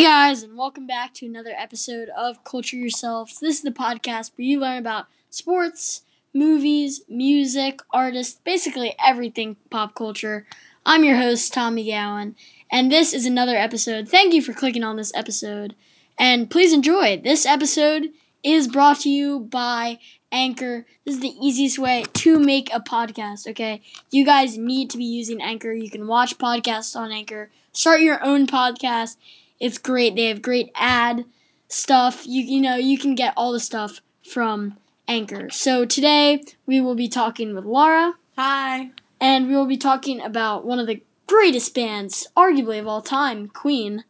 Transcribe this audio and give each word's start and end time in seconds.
Hey 0.00 0.04
guys, 0.04 0.44
and 0.44 0.56
welcome 0.56 0.86
back 0.86 1.12
to 1.14 1.26
another 1.26 1.52
episode 1.56 2.08
of 2.10 2.44
Culture 2.44 2.76
Yourself. 2.76 3.30
This 3.40 3.56
is 3.56 3.62
the 3.62 3.72
podcast 3.72 4.30
where 4.36 4.46
you 4.46 4.60
learn 4.60 4.78
about 4.78 5.06
sports, 5.28 6.02
movies, 6.32 7.00
music, 7.08 7.80
artists, 7.90 8.40
basically 8.44 8.94
everything 9.04 9.56
pop 9.70 9.96
culture. 9.96 10.46
I'm 10.86 11.02
your 11.02 11.16
host, 11.16 11.52
Tommy 11.52 11.84
Gowan, 11.84 12.36
and 12.70 12.92
this 12.92 13.12
is 13.12 13.26
another 13.26 13.56
episode. 13.56 14.08
Thank 14.08 14.34
you 14.34 14.40
for 14.40 14.52
clicking 14.52 14.84
on 14.84 14.94
this 14.94 15.12
episode, 15.16 15.74
and 16.16 16.48
please 16.48 16.72
enjoy. 16.72 17.20
This 17.20 17.44
episode 17.44 18.10
is 18.44 18.68
brought 18.68 19.00
to 19.00 19.10
you 19.10 19.40
by 19.40 19.98
Anchor. 20.30 20.86
This 21.04 21.16
is 21.16 21.22
the 21.22 21.34
easiest 21.44 21.76
way 21.76 22.04
to 22.12 22.38
make 22.38 22.72
a 22.72 22.78
podcast, 22.78 23.48
okay? 23.48 23.82
You 24.12 24.24
guys 24.24 24.56
need 24.56 24.90
to 24.90 24.96
be 24.96 25.04
using 25.04 25.42
Anchor. 25.42 25.72
You 25.72 25.90
can 25.90 26.06
watch 26.06 26.38
podcasts 26.38 26.94
on 26.94 27.10
Anchor, 27.10 27.50
start 27.72 28.00
your 28.00 28.22
own 28.22 28.46
podcast. 28.46 29.16
It's 29.60 29.78
great. 29.78 30.14
They 30.16 30.26
have 30.26 30.42
great 30.42 30.70
ad 30.74 31.24
stuff. 31.68 32.26
You 32.26 32.42
you 32.42 32.60
know, 32.60 32.76
you 32.76 32.98
can 32.98 33.14
get 33.14 33.34
all 33.36 33.52
the 33.52 33.60
stuff 33.60 34.00
from 34.22 34.76
Anchor. 35.06 35.50
So 35.50 35.84
today 35.84 36.42
we 36.66 36.80
will 36.80 36.94
be 36.94 37.08
talking 37.08 37.54
with 37.54 37.64
Laura 37.64 38.14
Hi. 38.36 38.90
and 39.20 39.48
we 39.48 39.56
will 39.56 39.66
be 39.66 39.76
talking 39.76 40.20
about 40.20 40.64
one 40.64 40.78
of 40.78 40.86
the 40.86 41.02
greatest 41.26 41.74
bands 41.74 42.26
arguably 42.36 42.78
of 42.78 42.86
all 42.86 43.02
time, 43.02 43.48
Queen. 43.48 44.04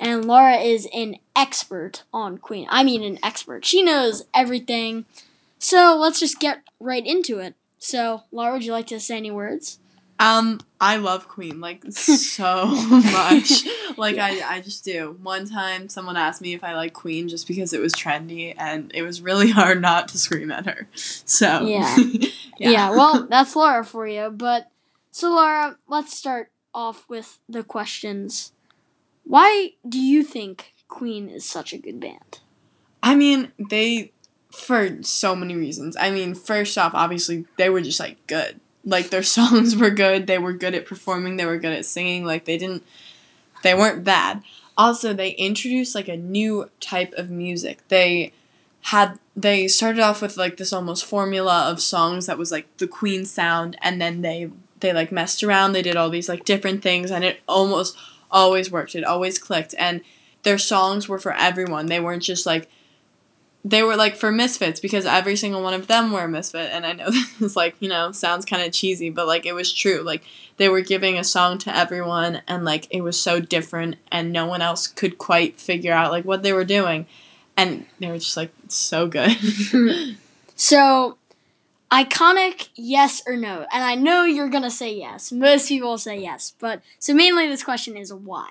And 0.00 0.24
Laura 0.24 0.56
is 0.56 0.88
an 0.92 1.16
expert 1.36 2.02
on 2.12 2.38
Queen. 2.38 2.66
I 2.70 2.82
mean 2.82 3.04
an 3.04 3.18
expert. 3.22 3.64
She 3.64 3.82
knows 3.82 4.24
everything. 4.34 5.04
So 5.58 5.96
let's 5.96 6.18
just 6.18 6.40
get 6.40 6.62
right 6.80 7.06
into 7.06 7.38
it. 7.38 7.54
So, 7.78 8.24
Laura, 8.32 8.54
would 8.54 8.64
you 8.64 8.72
like 8.72 8.88
to 8.88 8.98
say 9.00 9.16
any 9.16 9.30
words? 9.30 9.78
Um, 10.22 10.60
I 10.80 10.96
love 10.96 11.26
Queen 11.26 11.60
like 11.60 11.84
so 11.90 12.66
much. 12.66 13.64
like 13.96 14.18
I, 14.18 14.56
I 14.56 14.60
just 14.60 14.84
do. 14.84 15.18
One 15.22 15.48
time, 15.48 15.88
someone 15.88 16.16
asked 16.16 16.40
me 16.40 16.54
if 16.54 16.62
I 16.62 16.74
like 16.74 16.92
Queen 16.92 17.28
just 17.28 17.48
because 17.48 17.72
it 17.72 17.80
was 17.80 17.92
trendy, 17.92 18.54
and 18.56 18.92
it 18.94 19.02
was 19.02 19.20
really 19.20 19.50
hard 19.50 19.82
not 19.82 20.08
to 20.08 20.18
scream 20.18 20.52
at 20.52 20.66
her. 20.66 20.86
So 20.94 21.62
Yeah. 21.62 21.96
yeah. 22.58 22.70
yeah, 22.70 22.90
well, 22.90 23.26
that's 23.28 23.56
Laura 23.56 23.84
for 23.84 24.06
you. 24.06 24.30
But 24.30 24.70
so, 25.10 25.30
Laura, 25.30 25.76
let's 25.88 26.16
start 26.16 26.52
off 26.72 27.08
with 27.08 27.40
the 27.48 27.64
questions. 27.64 28.52
Why 29.24 29.72
do 29.88 29.98
you 29.98 30.22
think 30.22 30.74
Queen 30.88 31.28
is 31.28 31.48
such 31.48 31.72
a 31.72 31.78
good 31.78 32.00
band? 32.00 32.40
I 33.02 33.14
mean, 33.16 33.52
they 33.58 34.12
for 34.52 35.02
so 35.02 35.34
many 35.34 35.56
reasons. 35.56 35.96
I 35.98 36.10
mean, 36.10 36.34
first 36.34 36.76
off, 36.78 36.94
obviously 36.94 37.46
they 37.56 37.70
were 37.70 37.80
just 37.80 37.98
like 37.98 38.24
good. 38.26 38.60
Like 38.84 39.10
their 39.10 39.22
songs 39.38 39.76
were 39.76 39.90
good. 39.90 40.26
They 40.26 40.38
were 40.38 40.52
good 40.52 40.74
at 40.74 40.86
performing. 40.86 41.36
They 41.36 41.46
were 41.46 41.58
good 41.58 41.72
at 41.72 41.86
singing. 41.86 42.24
Like 42.24 42.44
they 42.44 42.58
didn't. 42.58 42.84
They 43.62 43.74
weren't 43.74 44.04
bad. 44.04 44.42
Also, 44.76 45.12
they 45.12 45.30
introduced 45.32 45.94
like 45.94 46.08
a 46.08 46.16
new 46.16 46.70
type 46.80 47.12
of 47.14 47.30
music. 47.30 47.86
They 47.88 48.32
had 48.86 49.18
they 49.36 49.68
started 49.68 50.00
off 50.00 50.20
with 50.20 50.36
like 50.36 50.56
this 50.56 50.72
almost 50.72 51.04
formula 51.04 51.70
of 51.70 51.80
songs 51.80 52.26
that 52.26 52.38
was 52.38 52.50
like 52.50 52.66
the 52.78 52.88
Queen 52.88 53.24
sound, 53.24 53.76
and 53.80 54.00
then 54.00 54.22
they 54.22 54.50
they 54.80 54.92
like 54.92 55.12
messed 55.12 55.42
around. 55.42 55.72
They 55.72 55.82
did 55.82 55.96
all 55.96 56.10
these 56.10 56.28
like 56.28 56.44
different 56.44 56.82
things, 56.82 57.10
and 57.10 57.24
it 57.24 57.40
almost 57.46 57.96
always 58.30 58.70
worked. 58.70 58.94
It 58.94 59.04
always 59.04 59.38
clicked, 59.38 59.74
and 59.78 60.00
their 60.42 60.58
songs 60.58 61.08
were 61.08 61.18
for 61.18 61.32
everyone. 61.34 61.86
They 61.86 62.00
weren't 62.00 62.22
just 62.22 62.46
like 62.46 62.68
they 63.64 63.82
were 63.82 63.94
like 63.96 64.16
for 64.16 64.32
misfits 64.32 64.80
because 64.80 65.06
every 65.06 65.36
single 65.36 65.62
one 65.62 65.74
of 65.74 65.86
them 65.86 66.10
were 66.10 66.24
a 66.24 66.28
misfit 66.28 66.70
and 66.72 66.84
i 66.84 66.92
know 66.92 67.10
this 67.10 67.40
is 67.40 67.56
like 67.56 67.76
you 67.80 67.88
know 67.88 68.10
sounds 68.12 68.44
kind 68.44 68.62
of 68.62 68.72
cheesy 68.72 69.08
but 69.10 69.26
like 69.26 69.46
it 69.46 69.52
was 69.52 69.72
true 69.72 70.02
like 70.02 70.22
they 70.56 70.68
were 70.68 70.80
giving 70.80 71.16
a 71.16 71.24
song 71.24 71.58
to 71.58 71.74
everyone 71.76 72.42
and 72.48 72.64
like 72.64 72.86
it 72.90 73.02
was 73.02 73.20
so 73.20 73.38
different 73.40 73.96
and 74.10 74.32
no 74.32 74.46
one 74.46 74.60
else 74.62 74.86
could 74.88 75.16
quite 75.18 75.60
figure 75.60 75.92
out 75.92 76.10
like 76.10 76.24
what 76.24 76.42
they 76.42 76.52
were 76.52 76.64
doing 76.64 77.06
and 77.56 77.86
they 78.00 78.08
were 78.08 78.18
just 78.18 78.36
like 78.36 78.50
so 78.68 79.06
good 79.06 79.30
So, 80.54 81.16
iconic, 81.90 82.68
yes 82.76 83.22
or 83.26 83.36
no? 83.36 83.66
And 83.72 83.82
I 83.82 83.94
know 83.96 84.24
you're 84.24 84.48
gonna 84.48 84.70
say 84.70 84.94
yes. 84.94 85.32
Most 85.32 85.68
people 85.68 85.98
say 85.98 86.20
yes. 86.20 86.54
But 86.60 86.82
so 87.00 87.14
mainly 87.14 87.48
this 87.48 87.64
question 87.64 87.96
is 87.96 88.12
why. 88.12 88.48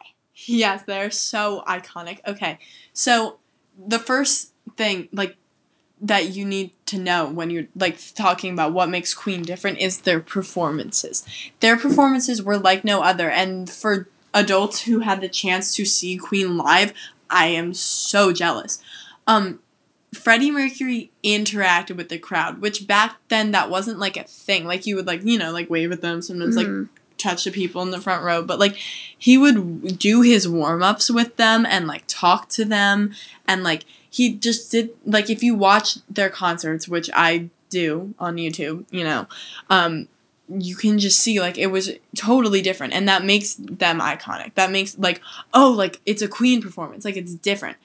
yes 0.47 0.83
they're 0.83 1.11
so 1.11 1.63
iconic 1.67 2.19
okay 2.27 2.57
so 2.93 3.37
the 3.77 3.99
first 3.99 4.50
thing 4.77 5.09
like 5.11 5.35
that 6.01 6.29
you 6.35 6.45
need 6.45 6.71
to 6.87 6.97
know 6.97 7.25
when 7.29 7.49
you're 7.51 7.67
like 7.75 7.99
talking 8.15 8.53
about 8.53 8.73
what 8.73 8.89
makes 8.89 9.13
Queen 9.13 9.43
different 9.43 9.77
is 9.79 9.99
their 10.01 10.19
performances. 10.19 11.23
Their 11.59 11.77
performances 11.77 12.41
were 12.41 12.57
like 12.57 12.83
no 12.83 13.01
other 13.01 13.29
and 13.29 13.69
for 13.69 14.07
adults 14.33 14.81
who 14.83 14.99
had 14.99 15.21
the 15.21 15.29
chance 15.29 15.75
to 15.75 15.85
see 15.85 16.17
Queen 16.17 16.57
live, 16.57 16.93
I 17.29 17.47
am 17.47 17.73
so 17.73 18.31
jealous. 18.33 18.81
Um 19.27 19.59
Freddie 20.13 20.51
Mercury 20.51 21.09
interacted 21.23 21.95
with 21.95 22.09
the 22.09 22.17
crowd, 22.19 22.59
which 22.59 22.85
back 22.85 23.15
then 23.29 23.51
that 23.51 23.69
wasn't 23.69 23.97
like 23.99 24.17
a 24.17 24.23
thing. 24.23 24.65
Like 24.65 24.85
you 24.85 24.97
would 24.97 25.07
like, 25.07 25.23
you 25.23 25.37
know, 25.39 25.51
like 25.53 25.69
wave 25.69 25.91
at 25.93 26.01
them, 26.01 26.21
sometimes 26.21 26.57
like 26.57 26.67
Mhm. 26.67 26.89
touch 27.17 27.45
the 27.45 27.51
people 27.51 27.81
in 27.81 27.91
the 27.91 28.01
front 28.01 28.23
row, 28.23 28.41
but 28.43 28.59
like 28.59 28.75
he 29.17 29.37
would 29.37 29.97
do 29.97 30.21
his 30.21 30.49
warm-ups 30.49 31.09
with 31.09 31.37
them 31.37 31.65
and 31.65 31.87
like 31.87 32.03
talk 32.07 32.49
to 32.49 32.65
them 32.65 33.13
and 33.47 33.63
like 33.63 33.85
he 34.11 34.35
just 34.35 34.69
did 34.69 34.91
like 35.05 35.29
if 35.29 35.41
you 35.41 35.55
watch 35.55 35.97
their 36.07 36.29
concerts, 36.29 36.87
which 36.87 37.09
I 37.13 37.49
do 37.69 38.13
on 38.19 38.35
YouTube, 38.35 38.85
you 38.91 39.03
know, 39.03 39.25
um 39.69 40.07
you 40.49 40.75
can 40.75 40.99
just 40.99 41.21
see 41.21 41.39
like 41.39 41.57
it 41.57 41.67
was 41.67 41.91
totally 42.15 42.61
different 42.61 42.91
and 42.93 43.07
that 43.07 43.23
makes 43.23 43.55
them 43.55 44.01
iconic. 44.01 44.53
That 44.55 44.69
makes 44.69 44.99
like 44.99 45.21
oh 45.53 45.71
like 45.71 46.01
it's 46.05 46.21
a 46.21 46.27
Queen 46.27 46.61
performance, 46.61 47.05
like 47.05 47.15
it's 47.15 47.33
different. 47.33 47.77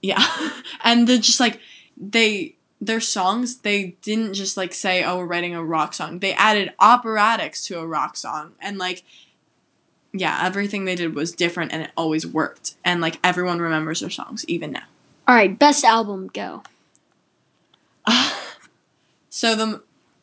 Yeah. 0.00 0.24
and 0.82 1.06
they're 1.06 1.18
just 1.18 1.40
like 1.40 1.60
they 1.96 2.56
their 2.80 3.00
songs 3.00 3.58
they 3.58 3.96
didn't 4.00 4.32
just 4.32 4.56
like 4.56 4.72
say 4.72 5.04
oh 5.04 5.18
we're 5.18 5.26
writing 5.26 5.54
a 5.54 5.64
rock 5.64 5.94
song 5.94 6.18
they 6.18 6.34
added 6.34 6.72
operatics 6.80 7.64
to 7.64 7.78
a 7.78 7.86
rock 7.86 8.16
song 8.16 8.52
and 8.60 8.76
like 8.78 9.04
yeah 10.14 10.40
everything 10.42 10.84
they 10.84 10.94
did 10.94 11.14
was 11.14 11.32
different 11.32 11.72
and 11.72 11.82
it 11.82 11.90
always 11.96 12.26
worked. 12.26 12.76
And 12.84 13.00
like 13.00 13.18
everyone 13.22 13.60
remembers 13.60 14.00
their 14.00 14.10
songs 14.10 14.44
even 14.46 14.72
now. 14.72 14.84
All 15.28 15.34
right, 15.34 15.58
best 15.58 15.84
album 15.84 16.30
go. 16.32 16.62
so 19.28 19.54
the 19.54 19.82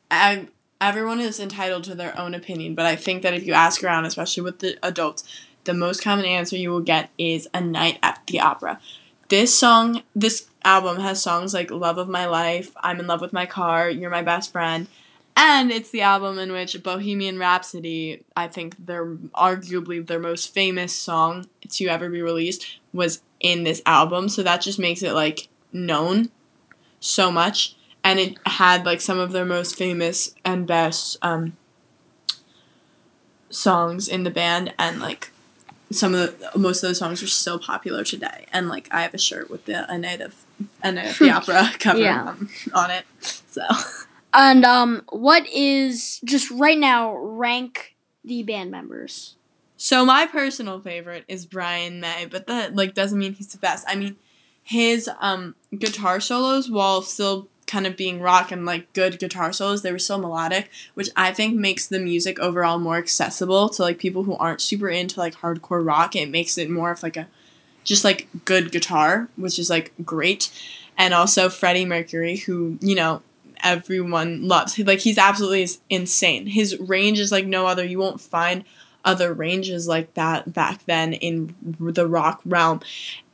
I, 0.09 0.47
everyone 0.80 1.19
is 1.19 1.40
entitled 1.40 1.84
to 1.85 1.96
their 1.96 2.18
own 2.19 2.35
opinion 2.35 2.75
but 2.75 2.85
i 2.85 2.96
think 2.96 3.24
that 3.24 3.34
if 3.34 3.46
you 3.46 3.53
ask 3.53 3.84
around 3.84 4.06
especially 4.06 4.44
with 4.44 4.59
the 4.59 4.78
adults 4.84 5.24
the 5.63 5.74
most 5.74 6.03
common 6.03 6.25
answer 6.25 6.56
you 6.56 6.69
will 6.69 6.81
get 6.81 7.09
is 7.18 7.47
a 7.53 7.62
night 7.62 8.00
at 8.01 8.22
the 8.28 8.40
opera. 8.40 8.80
This 9.30 9.57
song 9.57 10.03
this 10.16 10.50
album 10.63 11.00
has 11.00 11.22
songs 11.22 11.53
like 11.53 11.72
love 11.72 11.97
of 11.97 12.07
my 12.07 12.25
life 12.25 12.72
i'm 12.81 13.00
in 13.00 13.07
love 13.07 13.22
with 13.22 13.34
my 13.34 13.46
car 13.47 13.90
you're 13.90 14.12
my 14.12 14.22
best 14.22 14.51
friend 14.51 14.88
and 15.38 15.72
it's 15.72 15.90
the 15.92 16.02
album 16.02 16.38
in 16.40 16.52
which 16.52 16.81
bohemian 16.84 17.38
rhapsody 17.40 18.24
i 18.36 18.47
think 18.47 18.75
their 18.86 19.06
arguably 19.36 20.06
their 20.06 20.19
most 20.19 20.53
famous 20.53 20.94
song 20.94 21.46
to 21.69 21.88
ever 21.88 22.09
be 22.09 22.22
released 22.22 22.80
was 22.94 23.22
in 23.40 23.64
this 23.64 23.81
album. 23.88 24.30
So 24.30 24.44
that 24.44 24.62
just 24.62 24.78
makes 24.78 25.02
it 25.02 25.14
like 25.14 25.47
known 25.74 26.30
so 27.00 27.31
much. 27.31 27.75
And 28.03 28.19
it 28.19 28.38
had 28.46 28.86
like 28.86 29.02
some 29.02 29.18
of 29.18 29.31
their 29.31 29.46
most 29.46 29.75
famous 29.75 30.36
and 30.46 30.68
best 30.68 31.18
um, 31.24 31.53
songs 33.50 34.08
in 34.08 34.24
the 34.24 34.30
band. 34.30 34.74
And 34.78 35.00
like 35.00 35.31
some 35.92 36.13
of 36.13 36.38
the 36.40 36.59
most 36.59 36.84
of 36.84 36.90
those 36.90 37.00
songs 37.00 37.24
are 37.24 37.28
still 37.28 37.58
popular 37.59 38.03
today. 38.03 38.46
And 38.53 38.69
like 38.69 38.88
i 38.92 39.02
have 39.02 39.13
a 39.13 39.18
shirt 39.18 39.50
with 39.50 39.66
the 39.66 39.92
a 39.92 39.98
night 39.98 40.22
of 40.22 40.36
a 40.84 40.92
night 40.92 41.12
of 41.12 41.18
the 41.19 41.30
opera 41.31 41.69
cover 41.80 42.00
Yeah. 42.00 42.36
on 42.74 42.92
it. 42.92 43.06
So 43.22 43.62
And 44.34 44.64
um, 44.66 45.03
what 45.09 45.47
is 45.50 46.19
just 46.24 46.50
right 46.52 46.78
now? 46.78 47.16
Rank 47.18 47.96
the 48.24 48.44
band 48.44 48.69
members. 48.69 49.36
so 49.78 50.06
my 50.06 50.28
personal 50.28 50.80
favorite 50.80 51.24
is 51.28 51.44
brian 51.47 52.00
may 52.00 52.24
but 52.30 52.46
that 52.46 52.75
like 52.75 52.94
doesn't 52.94 53.18
mean 53.18 53.33
he's 53.33 53.48
the 53.51 53.57
best 53.57 53.83
i 53.88 53.95
mean 53.95 54.16
his 54.63 55.10
um 55.19 55.56
guitar 55.80 56.19
solos 56.19 56.69
while 56.69 57.01
still 57.01 57.48
kind 57.66 57.88
of 57.88 57.98
being 57.98 58.22
rock 58.22 58.51
and 58.51 58.63
like 58.63 58.94
good 58.94 59.18
guitar 59.18 59.51
solos 59.51 59.81
they 59.81 59.92
were 59.92 59.98
still 59.98 60.19
melodic 60.19 60.69
which 60.94 61.10
i 61.16 61.31
think 61.34 61.56
makes 61.56 61.88
the 61.88 61.98
music 61.98 62.38
overall 62.39 62.77
more 62.77 62.98
accessible 62.98 63.69
to 63.69 63.81
like 63.81 63.98
people 63.98 64.24
who 64.25 64.36
aren't 64.36 64.62
super 64.62 64.88
into 64.88 65.19
like 65.19 65.34
hardcore 65.38 65.84
rock 65.84 66.16
it 66.16 66.30
makes 66.30 66.60
it 66.60 66.69
more 66.69 66.92
of 66.92 67.01
like 67.01 67.18
a 67.18 67.27
just 67.84 68.04
like 68.04 68.27
good 68.45 68.72
guitar 68.72 69.30
which 69.36 69.57
is 69.57 69.68
like 69.69 69.94
great 70.06 70.51
and 70.95 71.12
also 71.16 71.50
freddie 71.50 71.86
mercury 71.86 72.38
who 72.38 72.77
you 72.81 72.94
know 72.94 73.24
everyone 73.63 74.48
loves. 74.48 74.78
Like 74.80 75.00
he's 75.00 75.18
absolutely 75.18 75.68
insane. 75.90 76.48
His 76.48 76.80
range 76.80 77.19
is 77.19 77.31
like 77.31 77.46
no 77.46 77.68
other. 77.68 77.86
You 77.86 78.00
won't 78.00 78.22
find 78.22 78.63
other 79.04 79.34
ranges 79.34 79.88
like 79.88 80.13
that 80.13 80.54
back 80.54 80.86
then 80.86 81.13
in 81.13 81.56
the 81.62 82.08
rock 82.08 82.42
realm. 82.46 82.81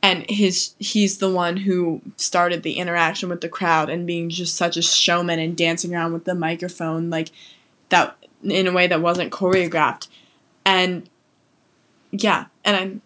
And 0.02 0.28
his 0.30 0.74
he's 0.78 1.18
the 1.18 1.30
one 1.30 1.58
who 1.58 2.00
started 2.16 2.62
the 2.62 2.78
interaction 2.78 3.28
with 3.28 3.40
the 3.40 3.48
crowd 3.48 3.90
and 3.90 4.06
being 4.06 4.30
just 4.30 4.56
such 4.56 4.76
a 4.76 4.82
showman 4.82 5.38
and 5.38 5.56
dancing 5.56 5.94
around 5.94 6.12
with 6.12 6.24
the 6.24 6.34
microphone 6.34 7.10
like 7.10 7.30
that 7.90 8.16
in 8.42 8.66
a 8.66 8.72
way 8.72 8.86
that 8.86 9.02
wasn't 9.02 9.32
choreographed. 9.32 10.08
And 10.64 11.08
yeah. 12.10 12.46
And 12.64 12.76
i'm 12.76 13.02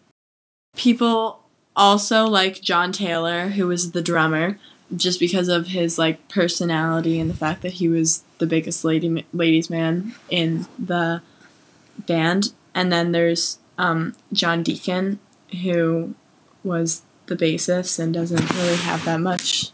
People 0.76 1.40
also 1.76 2.24
like 2.24 2.60
John 2.62 2.92
Taylor, 2.92 3.48
who 3.48 3.66
was 3.66 3.92
the 3.92 4.02
drummer, 4.02 4.58
just 4.96 5.20
because 5.20 5.48
of 5.48 5.68
his 5.68 5.98
like 5.98 6.26
personality 6.28 7.18
and 7.18 7.30
the 7.30 7.34
fact 7.34 7.62
that 7.62 7.74
he 7.74 7.88
was 7.88 8.22
the 8.38 8.46
biggest 8.46 8.84
lady 8.84 9.24
ladies 9.32 9.70
man 9.70 10.14
in 10.28 10.66
the 10.78 11.22
band. 12.06 12.52
And 12.74 12.92
then 12.92 13.12
there's 13.12 13.58
um, 13.78 14.14
John 14.32 14.62
Deacon, 14.62 15.18
who 15.62 16.14
was 16.64 17.02
the 17.26 17.36
bassist 17.36 17.98
and 17.98 18.12
doesn't 18.12 18.50
really 18.54 18.76
have 18.76 19.04
that 19.04 19.20
much 19.20 19.70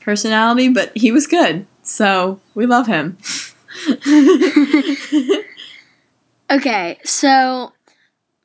personality, 0.00 0.68
but 0.68 0.96
he 0.96 1.12
was 1.12 1.26
good. 1.26 1.66
So 1.82 2.40
we 2.54 2.66
love 2.66 2.86
him. 2.86 3.18
Okay, 6.50 6.98
so 7.04 7.72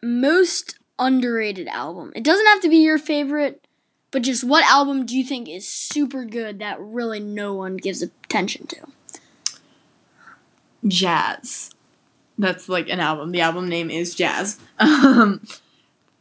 most 0.02 0.78
underrated 1.00 1.68
album. 1.68 2.12
It 2.16 2.24
doesn't 2.24 2.46
have 2.48 2.60
to 2.62 2.70
be 2.70 2.78
your 2.78 2.98
favorite, 2.98 3.63
but 4.14 4.22
just 4.22 4.44
what 4.44 4.64
album 4.66 5.06
do 5.06 5.18
you 5.18 5.24
think 5.24 5.50
is 5.50 5.68
super 5.68 6.24
good 6.24 6.60
that 6.60 6.80
really 6.80 7.20
no 7.20 7.54
one 7.54 7.78
gives 7.78 8.04
attention 8.04 8.68
to? 8.68 8.78
Jazz. 10.88 11.72
That's 12.38 12.70
like 12.70 12.90
an 12.90 13.00
album. 13.00 13.32
The 13.32 13.42
album 13.42 13.68
name 13.68 13.90
is 13.90 14.16
Jazz. 14.16 14.60
Um, 14.80 15.42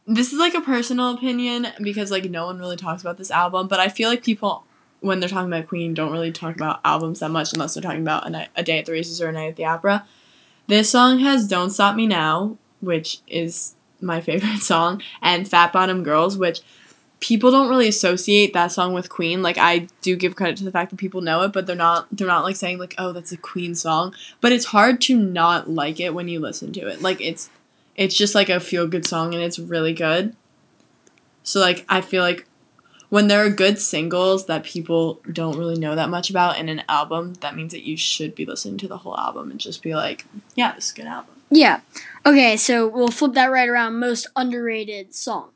this 0.05 0.33
is 0.33 0.39
like 0.39 0.53
a 0.53 0.61
personal 0.61 1.13
opinion 1.13 1.67
because 1.81 2.11
like 2.11 2.25
no 2.29 2.47
one 2.47 2.59
really 2.59 2.75
talks 2.75 3.01
about 3.01 3.17
this 3.17 3.31
album, 3.31 3.67
but 3.67 3.79
I 3.79 3.87
feel 3.87 4.09
like 4.09 4.23
people 4.23 4.65
when 4.99 5.19
they're 5.19 5.29
talking 5.29 5.51
about 5.51 5.67
Queen 5.67 5.93
don't 5.93 6.11
really 6.11 6.31
talk 6.31 6.55
about 6.55 6.81
albums 6.83 7.19
that 7.19 7.29
much 7.29 7.53
unless 7.53 7.73
they're 7.73 7.83
talking 7.83 8.01
about 8.01 8.25
a, 8.25 8.29
night, 8.29 8.49
a 8.55 8.63
day 8.63 8.79
at 8.79 8.85
the 8.85 8.91
races 8.91 9.21
or 9.21 9.29
a 9.29 9.31
night 9.31 9.49
at 9.49 9.55
the 9.55 9.65
opera. 9.65 10.05
This 10.67 10.89
song 10.89 11.19
has 11.19 11.47
Don't 11.47 11.69
Stop 11.69 11.95
Me 11.95 12.07
Now, 12.07 12.57
which 12.81 13.19
is 13.27 13.75
my 14.01 14.19
favorite 14.29 14.61
song, 14.61 15.01
and 15.21 15.47
Fat 15.47 15.71
Bottom 15.71 16.03
Girls, 16.03 16.37
which 16.37 16.61
people 17.23 17.51
don't 17.51 17.69
really 17.69 17.87
associate 17.87 18.51
that 18.51 18.69
song 18.69 18.91
with 18.91 19.07
Queen. 19.07 19.41
Like 19.41 19.57
I 19.57 19.87
do 20.01 20.17
give 20.17 20.35
credit 20.35 20.57
to 20.57 20.65
the 20.65 20.73
fact 20.73 20.91
that 20.91 20.97
people 20.97 21.21
know 21.21 21.41
it, 21.43 21.53
but 21.53 21.65
they're 21.65 21.73
not 21.73 22.05
they're 22.11 22.27
not 22.27 22.43
like 22.43 22.57
saying 22.57 22.79
like, 22.79 22.95
"Oh, 22.97 23.13
that's 23.13 23.31
a 23.31 23.37
Queen 23.37 23.75
song." 23.75 24.13
But 24.41 24.51
it's 24.51 24.65
hard 24.65 24.99
to 25.03 25.17
not 25.17 25.69
like 25.69 26.01
it 26.01 26.13
when 26.13 26.27
you 26.27 26.41
listen 26.41 26.73
to 26.73 26.85
it. 26.85 27.01
Like 27.01 27.21
it's 27.21 27.49
it's 27.95 28.13
just 28.13 28.35
like 28.35 28.49
a 28.49 28.59
feel 28.59 28.87
good 28.87 29.07
song 29.07 29.33
and 29.33 29.41
it's 29.41 29.57
really 29.57 29.93
good. 29.93 30.35
So 31.43 31.61
like 31.61 31.85
I 31.87 32.01
feel 32.01 32.21
like 32.21 32.45
when 33.07 33.29
there 33.29 33.45
are 33.45 33.49
good 33.49 33.79
singles 33.79 34.47
that 34.47 34.65
people 34.65 35.21
don't 35.31 35.57
really 35.57 35.79
know 35.79 35.95
that 35.95 36.09
much 36.09 36.29
about 36.29 36.57
in 36.57 36.67
an 36.67 36.83
album, 36.89 37.35
that 37.35 37.55
means 37.55 37.71
that 37.71 37.83
you 37.83 37.95
should 37.95 38.35
be 38.35 38.45
listening 38.45 38.77
to 38.79 38.87
the 38.89 38.97
whole 38.97 39.17
album 39.17 39.49
and 39.49 39.61
just 39.61 39.81
be 39.81 39.95
like, 39.95 40.25
yeah, 40.55 40.73
this 40.73 40.87
is 40.87 40.91
a 40.91 40.95
good 40.95 41.05
album. 41.05 41.35
Yeah. 41.49 41.79
Okay, 42.25 42.57
so 42.57 42.85
we'll 42.85 43.09
flip 43.09 43.33
that 43.35 43.51
right 43.51 43.69
around. 43.69 43.97
Most 43.97 44.27
underrated 44.35 45.15
song. 45.15 45.51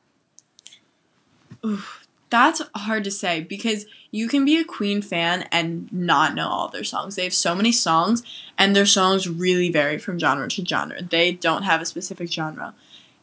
That's 2.29 2.61
hard 2.75 3.03
to 3.05 3.11
say 3.11 3.41
because 3.41 3.85
you 4.11 4.27
can 4.27 4.43
be 4.43 4.57
a 4.57 4.65
Queen 4.65 5.01
fan 5.01 5.47
and 5.51 5.91
not 5.93 6.35
know 6.35 6.49
all 6.49 6.67
their 6.67 6.83
songs. 6.83 7.15
They 7.15 7.23
have 7.23 7.33
so 7.33 7.55
many 7.55 7.71
songs, 7.71 8.21
and 8.57 8.75
their 8.75 8.85
songs 8.85 9.29
really 9.29 9.71
vary 9.71 9.97
from 9.97 10.19
genre 10.19 10.49
to 10.49 10.65
genre. 10.65 11.01
They 11.01 11.31
don't 11.31 11.63
have 11.63 11.81
a 11.81 11.85
specific 11.85 12.31
genre. 12.31 12.73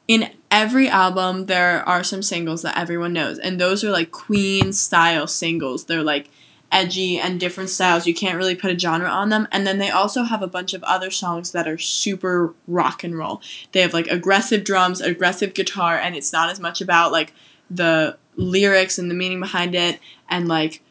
In 0.06 0.30
every 0.50 0.88
album 0.88 1.46
there 1.46 1.86
are 1.88 2.04
some 2.04 2.22
singles 2.22 2.60
that 2.62 2.76
everyone 2.76 3.14
knows 3.14 3.38
and 3.38 3.58
those 3.58 3.82
are 3.82 3.90
like 3.90 4.10
queen 4.10 4.72
style 4.72 5.26
singles. 5.26 5.86
They're 5.86 6.02
like 6.02 6.28
edgy 6.70 7.18
and 7.18 7.40
different 7.40 7.70
styles. 7.70 8.06
You 8.06 8.14
can't 8.14 8.36
really 8.36 8.54
put 8.54 8.70
a 8.70 8.78
genre 8.78 9.08
on 9.08 9.30
them. 9.30 9.48
And 9.50 9.66
then 9.66 9.78
they 9.78 9.90
also 9.90 10.24
have 10.24 10.42
a 10.42 10.46
bunch 10.46 10.74
of 10.74 10.82
other 10.84 11.10
songs 11.10 11.52
that 11.52 11.66
are 11.66 11.78
super 11.78 12.52
rock 12.66 13.02
and 13.02 13.16
roll. 13.16 13.40
They 13.72 13.80
have 13.80 13.94
like 13.94 14.08
aggressive 14.08 14.62
drums 14.62 15.00
aggressive 15.00 15.54
guitar 15.54 15.96
and 15.96 16.14
it's 16.14 16.32
not 16.32 16.50
as 16.50 16.60
much 16.60 16.82
about 16.82 17.10
like 17.10 17.32
the 17.70 18.18
lyrics 18.36 18.98
and 18.98 19.10
the 19.10 19.14
meaning 19.14 19.40
behind 19.40 19.74
it 19.74 20.00
and 20.28 20.48
like 20.48 20.82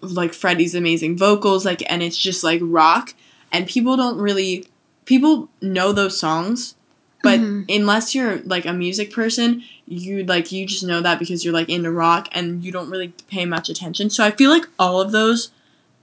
like 0.00 0.34
freddie's 0.34 0.74
amazing 0.74 1.16
vocals 1.16 1.64
like 1.64 1.82
and 1.90 2.02
it's 2.02 2.18
just 2.18 2.42
like 2.42 2.60
rock 2.62 3.14
and 3.50 3.66
people 3.66 3.96
don't 3.96 4.18
really 4.18 4.66
people 5.04 5.48
know 5.60 5.92
those 5.92 6.18
songs 6.18 6.74
but 7.22 7.38
mm-hmm. 7.38 7.62
unless 7.68 8.14
you're 8.14 8.38
like 8.38 8.66
a 8.66 8.72
music 8.72 9.12
person, 9.12 9.62
you 9.86 10.24
like 10.24 10.52
you 10.52 10.66
just 10.66 10.84
know 10.84 11.00
that 11.00 11.18
because 11.18 11.44
you're 11.44 11.54
like 11.54 11.68
into 11.68 11.90
rock 11.90 12.28
and 12.32 12.64
you 12.64 12.72
don't 12.72 12.90
really 12.90 13.14
pay 13.28 13.46
much 13.46 13.68
attention. 13.68 14.10
So 14.10 14.24
I 14.24 14.32
feel 14.32 14.50
like 14.50 14.64
all 14.78 15.00
of 15.00 15.12
those 15.12 15.50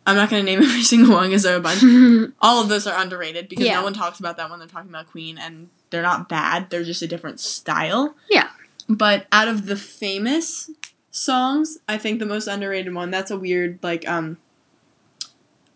I'm 0.06 0.16
not 0.16 0.30
gonna 0.30 0.44
name 0.44 0.60
every 0.64 0.82
single 0.84 1.14
one 1.14 1.28
because 1.28 1.44
there 1.44 1.54
are 1.54 1.60
a 1.60 1.62
bunch. 1.62 1.84
all 2.42 2.62
of 2.62 2.70
those 2.70 2.88
are 2.88 3.00
underrated 3.00 3.50
because 3.50 3.66
yeah. 3.66 3.76
no 3.76 3.84
one 3.84 3.94
talks 3.94 4.20
about 4.20 4.38
that 4.38 4.50
when 4.50 4.60
they're 4.60 4.68
talking 4.68 4.90
about 4.90 5.12
Queen 5.12 5.38
and 5.38 5.70
they're 5.90 6.02
not 6.02 6.30
bad. 6.30 6.70
They're 6.70 6.84
just 6.84 7.02
a 7.02 7.08
different 7.08 7.40
style. 7.40 8.16
Yeah. 8.30 8.50
But 8.88 9.28
out 9.32 9.48
of 9.48 9.68
the 9.68 9.76
famous 9.76 10.72
songs, 11.20 11.78
I 11.88 11.98
think 11.98 12.20
the 12.20 12.26
most 12.26 12.48
underrated 12.48 12.94
one, 12.94 13.12
that's 13.12 13.32
a 13.32 13.38
weird 13.38 13.80
like 13.82 14.08
um 14.08 14.38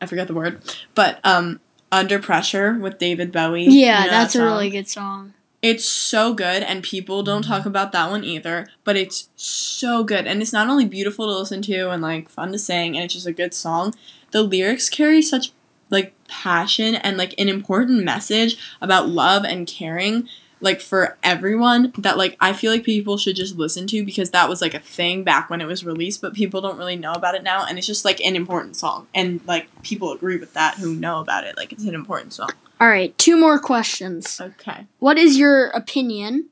I 0.02 0.06
forget 0.06 0.28
the 0.28 0.34
word. 0.34 0.62
But 0.96 1.20
um 1.24 1.60
under 1.92 2.20
Pressure 2.20 2.74
with 2.74 2.98
David 2.98 3.32
Bowie. 3.32 3.66
Yeah, 3.66 4.00
you 4.00 4.06
know 4.06 4.12
that's 4.12 4.34
that 4.34 4.42
a 4.42 4.46
really 4.46 4.70
good 4.70 4.88
song. 4.88 5.34
It's 5.62 5.86
so 5.86 6.34
good, 6.34 6.62
and 6.62 6.84
people 6.84 7.24
don't 7.24 7.44
talk 7.44 7.66
about 7.66 7.94
that 7.94 8.10
one 8.10 8.26
either, 8.26 8.68
but 8.84 8.98
it's 8.98 9.30
so 9.38 10.04
good. 10.04 10.28
And 10.28 10.42
it's 10.42 10.52
not 10.52 10.68
only 10.68 10.84
beautiful 10.84 11.26
to 11.26 11.38
listen 11.38 11.62
to 11.64 11.90
and 11.90 12.02
like 12.02 12.28
fun 12.30 12.52
to 12.52 12.58
sing, 12.58 12.96
and 12.96 13.06
it's 13.06 13.14
just 13.14 13.28
a 13.28 13.32
good 13.32 13.54
song, 13.54 13.94
the 14.32 14.44
lyrics 14.44 14.90
carry 14.90 15.22
such 15.22 15.54
like 15.90 16.14
passion 16.28 16.96
and 16.96 17.16
like 17.16 17.34
an 17.38 17.48
important 17.48 18.04
message 18.04 18.58
about 18.82 19.08
love 19.08 19.46
and 19.46 19.68
caring 19.68 20.28
like 20.64 20.80
for 20.80 21.18
everyone 21.22 21.92
that 21.98 22.18
like 22.18 22.38
I 22.40 22.54
feel 22.54 22.72
like 22.72 22.86
people 22.86 23.18
should 23.18 23.36
just 23.36 23.58
listen 23.58 23.86
to 23.88 24.06
because 24.06 24.32
that 24.32 24.48
was 24.48 24.62
like 24.62 24.74
a 24.74 24.80
thing 24.80 25.24
back 25.24 25.50
when 25.50 25.60
it 25.60 25.66
was 25.66 25.86
released, 25.86 26.22
but 26.22 26.34
people 26.34 26.62
don't 26.62 26.78
really 26.78 26.96
know 26.96 27.12
about 27.12 27.36
it 27.36 27.44
now 27.44 27.66
and 27.66 27.78
it's 27.78 27.86
just 27.86 28.06
like 28.06 28.22
an 28.22 28.38
important 28.38 28.78
song. 28.78 29.08
And 29.14 29.42
like 29.46 29.68
people 29.84 30.14
agree 30.14 30.38
with 30.38 30.54
that 30.54 30.76
who 30.76 30.96
know 30.96 31.20
about 31.20 31.44
it. 31.44 31.58
Like 31.58 31.74
it's 31.74 31.84
an 31.84 31.94
important 31.94 32.34
song. 32.34 32.52
All 32.80 32.88
right, 32.88 33.16
two 33.18 33.38
more 33.38 33.60
questions. 33.60 34.40
Okay. 34.40 34.88
What 35.00 35.18
is 35.18 35.38
your 35.38 35.68
opinion 35.68 36.48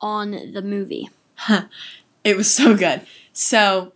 on 0.00 0.52
the 0.52 0.62
movie? 0.62 1.10
it 2.24 2.36
was 2.36 2.52
so 2.52 2.74
good. 2.74 3.02
So, 3.34 3.92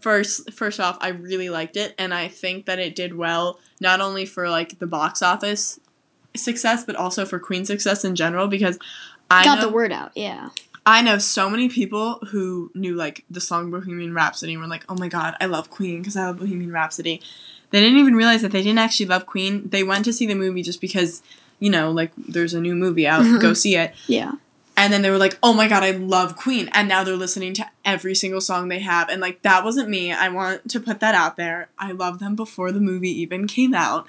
first 0.00 0.52
first 0.52 0.78
off, 0.78 0.98
I 1.00 1.08
really 1.08 1.50
liked 1.50 1.76
it 1.76 1.96
and 1.98 2.14
I 2.14 2.28
think 2.28 2.66
that 2.66 2.78
it 2.78 2.94
did 2.94 3.16
well 3.16 3.58
not 3.80 4.00
only 4.00 4.24
for 4.24 4.48
like 4.48 4.78
the 4.78 4.86
box 4.86 5.20
office 5.20 5.80
success, 6.36 6.84
but 6.84 6.96
also 6.96 7.24
for 7.24 7.38
Queen 7.38 7.64
success 7.64 8.04
in 8.04 8.14
general 8.14 8.48
because 8.48 8.78
I 9.30 9.44
got 9.44 9.60
know, 9.60 9.68
the 9.68 9.72
word 9.72 9.92
out. 9.92 10.12
Yeah. 10.14 10.50
I 10.86 11.02
know 11.02 11.18
so 11.18 11.50
many 11.50 11.68
people 11.68 12.14
who 12.30 12.70
knew 12.74 12.94
like 12.94 13.24
the 13.30 13.40
song 13.40 13.70
Bohemian 13.70 14.14
Rhapsody 14.14 14.54
and 14.54 14.62
were 14.62 14.68
like, 14.68 14.84
"Oh 14.88 14.96
my 14.96 15.08
god, 15.08 15.36
I 15.40 15.46
love 15.46 15.70
Queen 15.70 16.00
because 16.00 16.16
I 16.16 16.26
love 16.26 16.38
Bohemian 16.38 16.72
Rhapsody." 16.72 17.20
They 17.70 17.80
didn't 17.80 17.98
even 17.98 18.16
realize 18.16 18.42
that 18.42 18.50
they 18.50 18.62
didn't 18.62 18.78
actually 18.78 19.06
love 19.06 19.26
Queen. 19.26 19.68
They 19.68 19.84
went 19.84 20.04
to 20.06 20.12
see 20.12 20.26
the 20.26 20.34
movie 20.34 20.62
just 20.62 20.80
because, 20.80 21.22
you 21.60 21.70
know, 21.70 21.90
like 21.90 22.10
there's 22.16 22.54
a 22.54 22.60
new 22.60 22.74
movie 22.74 23.06
out, 23.06 23.22
mm-hmm. 23.22 23.38
go 23.38 23.54
see 23.54 23.76
it. 23.76 23.94
Yeah. 24.06 24.32
And 24.76 24.92
then 24.92 25.02
they 25.02 25.10
were 25.10 25.18
like, 25.18 25.38
"Oh 25.42 25.52
my 25.52 25.68
god, 25.68 25.82
I 25.82 25.90
love 25.90 26.34
Queen." 26.34 26.70
And 26.72 26.88
now 26.88 27.04
they're 27.04 27.14
listening 27.14 27.52
to 27.54 27.70
every 27.84 28.14
single 28.14 28.40
song 28.40 28.68
they 28.68 28.80
have 28.80 29.10
and 29.10 29.20
like 29.20 29.42
that 29.42 29.62
wasn't 29.62 29.90
me. 29.90 30.12
I 30.12 30.30
want 30.30 30.68
to 30.70 30.80
put 30.80 31.00
that 31.00 31.14
out 31.14 31.36
there. 31.36 31.68
I 31.78 31.92
love 31.92 32.18
them 32.18 32.34
before 32.34 32.72
the 32.72 32.80
movie 32.80 33.20
even 33.20 33.46
came 33.46 33.74
out. 33.74 34.06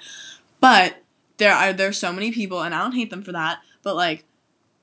But 0.58 1.01
there 1.42 1.52
are 1.52 1.72
there's 1.72 1.98
so 1.98 2.12
many 2.12 2.30
people 2.30 2.62
and 2.62 2.72
I 2.72 2.82
don't 2.82 2.92
hate 2.92 3.10
them 3.10 3.24
for 3.24 3.32
that, 3.32 3.60
but 3.82 3.96
like 3.96 4.24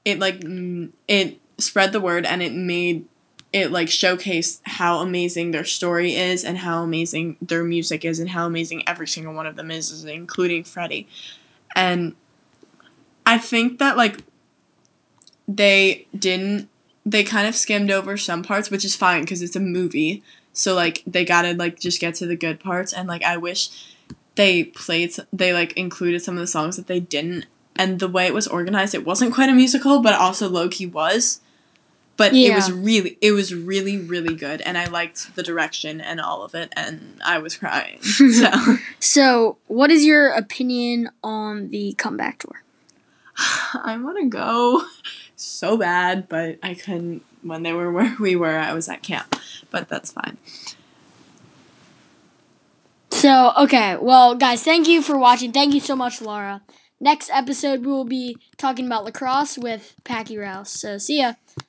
it 0.04 0.20
like 0.20 0.42
mm, 0.42 0.92
it 1.08 1.40
spread 1.58 1.94
the 1.94 2.02
word 2.02 2.26
and 2.26 2.44
it 2.44 2.52
made 2.54 3.06
it 3.54 3.72
like 3.72 3.88
showcase 3.88 4.62
how 4.64 5.00
amazing 5.00 5.52
their 5.52 5.64
story 5.64 6.16
is 6.16 6.44
and 6.44 6.58
how 6.58 6.84
amazing 6.84 7.38
their 7.42 7.64
music 7.64 8.04
is 8.04 8.20
and 8.20 8.32
how 8.32 8.46
amazing 8.46 8.84
every 8.86 9.08
single 9.08 9.34
one 9.34 9.48
of 9.48 9.56
them 9.56 9.72
is, 9.72 10.04
including 10.04 10.66
Freddie. 10.66 11.08
And 11.78 12.14
I 13.26 13.38
think 13.38 13.80
that 13.80 13.96
like 13.96 14.22
they 15.48 16.08
didn't 16.14 16.68
they 17.06 17.24
kind 17.24 17.48
of 17.48 17.56
skimmed 17.56 17.90
over 17.90 18.18
some 18.18 18.44
parts, 18.44 18.70
which 18.70 18.84
is 18.84 18.98
fine 18.98 19.22
because 19.22 19.42
it's 19.42 19.56
a 19.56 19.62
movie. 19.62 20.22
So 20.52 20.76
like 20.76 21.04
they 21.08 21.24
gotta 21.24 21.54
like 21.54 21.80
just 21.80 22.02
get 22.02 22.16
to 22.16 22.28
the 22.28 22.36
good 22.36 22.60
parts 22.60 22.92
and 22.92 23.08
like 23.08 23.24
I 23.24 23.38
wish 23.38 23.96
they 24.40 24.64
played 24.64 25.14
they 25.34 25.52
like 25.52 25.74
included 25.74 26.22
some 26.22 26.36
of 26.36 26.40
the 26.40 26.48
songs 26.48 26.78
that 26.78 26.88
they 26.88 27.02
didn't. 27.02 27.46
And 27.76 28.00
the 28.00 28.08
way 28.08 28.26
it 28.26 28.34
was 28.34 28.48
organized 28.48 28.96
it 28.96 29.06
wasn't 29.06 29.34
quite 29.34 29.50
a 29.50 29.54
musical 29.54 30.02
but 30.02 30.16
also 30.16 30.48
low-key 30.48 30.86
was. 30.86 31.42
But 32.16 32.34
yeah. 32.34 32.52
it 32.52 32.56
was 32.56 32.72
really 32.72 33.18
it 33.22 33.34
was 33.34 33.54
really 33.54 33.98
really 33.98 34.36
good 34.36 34.62
and 34.62 34.78
i 34.78 34.86
liked 34.86 35.36
the 35.36 35.44
direction 35.44 36.02
and 36.02 36.20
all 36.20 36.44
of 36.44 36.54
it 36.54 36.72
and 36.76 37.18
i 37.26 37.38
was 37.38 37.56
crying 37.56 38.02
so. 38.02 38.52
So 39.00 39.58
what 39.68 39.90
is 39.92 40.06
your 40.06 40.30
opinion 40.30 41.10
on 41.24 41.70
the 41.70 41.94
comeback 41.98 42.40
tour? 42.40 42.64
I 43.74 43.98
want 44.02 44.18
to 44.20 44.26
go 44.28 44.84
so 45.36 45.78
bad 45.78 46.28
but 46.30 46.60
i 46.64 46.74
couldn't. 46.74 47.24
When 47.42 47.64
they 47.64 47.72
were 47.72 47.92
where 47.92 48.16
we 48.20 48.36
were 48.36 48.58
i 48.58 48.74
was 48.74 48.90
at 48.90 49.02
camp 49.02 49.36
but 49.72 49.88
that's 49.88 50.12
fine 50.12 50.38
so, 53.20 53.52
okay, 53.64 53.98
well, 54.00 54.36
guys, 54.36 54.64
thank 54.64 54.88
you 54.88 55.02
for 55.02 55.18
watching. 55.18 55.52
Thank 55.52 55.74
you 55.74 55.80
so 55.82 55.96
much, 55.96 56.22
Laura. 56.22 56.62
Next 57.02 57.30
episode, 57.32 57.82
we 57.86 57.92
will 57.92 58.06
be 58.06 58.38
talking 58.58 58.86
about 58.86 59.04
lacrosse 59.06 59.58
with 59.58 59.96
Packy 60.04 60.38
Rouse. 60.38 60.72
So, 60.72 60.98
see 60.98 61.20
ya. 61.20 61.34